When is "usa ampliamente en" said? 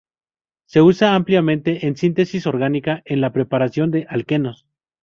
0.81-1.95